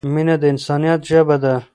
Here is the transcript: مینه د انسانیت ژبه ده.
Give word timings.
مینه 0.13 0.35
د 0.41 0.43
انسانیت 0.53 1.01
ژبه 1.09 1.37
ده. 1.43 1.55